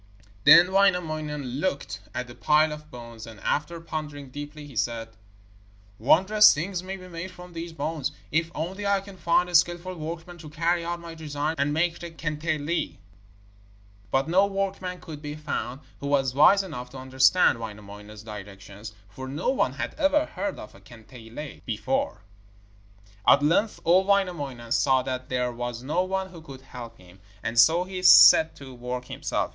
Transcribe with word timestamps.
Then 0.45 0.71
Wainamoinen 0.71 1.45
looked 1.59 1.99
at 2.15 2.25
the 2.25 2.33
pile 2.33 2.71
of 2.71 2.89
bones, 2.89 3.27
and 3.27 3.39
after 3.41 3.79
pondering 3.79 4.31
deeply 4.31 4.65
he 4.65 4.75
said: 4.75 5.09
'Wondrous 5.99 6.55
things 6.55 6.81
may 6.81 6.97
be 6.97 7.07
made 7.07 7.29
from 7.29 7.53
these 7.53 7.71
bones, 7.71 8.11
if 8.31 8.49
only 8.55 8.83
I 8.87 8.99
can 9.01 9.15
find 9.15 9.47
a 9.47 9.53
skilful 9.53 9.93
workman 9.93 10.39
to 10.39 10.49
carry 10.49 10.83
out 10.83 10.99
my 10.99 11.13
designs 11.13 11.57
and 11.59 11.71
make 11.71 11.99
the 11.99 12.09
kantele.' 12.09 12.97
But 14.09 14.27
no 14.27 14.47
workman 14.47 14.99
could 15.01 15.21
be 15.21 15.35
found 15.35 15.81
who 15.99 16.07
was 16.07 16.33
wise 16.33 16.63
enough 16.63 16.89
to 16.89 16.97
understand 16.97 17.59
Wainamoinen's 17.59 18.23
directions, 18.23 18.93
for 19.07 19.27
no 19.27 19.49
one 19.49 19.73
had 19.73 19.93
ever 19.99 20.25
heard 20.25 20.57
of 20.57 20.73
a 20.73 20.81
kantele 20.81 21.61
before. 21.63 22.23
At 23.27 23.43
length 23.43 23.79
old 23.85 24.07
Wainamoinen 24.07 24.71
saw 24.71 25.03
that 25.03 25.29
there 25.29 25.51
was 25.51 25.83
no 25.83 26.03
one 26.03 26.29
who 26.31 26.41
could 26.41 26.61
help 26.61 26.97
him, 26.97 27.19
and 27.43 27.59
so 27.59 27.83
he 27.83 28.01
set 28.01 28.55
to 28.55 28.73
work 28.73 29.05
himself. 29.05 29.49